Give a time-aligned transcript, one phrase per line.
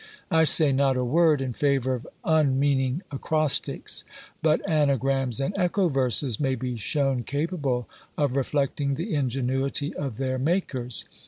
[0.31, 4.03] I say not a word in favour of unmeaning ACROSTICS;
[4.41, 10.39] but ANAGRAMS and ECHO VERSES may be shown capable of reflecting the ingenuity of their
[10.39, 11.05] makers.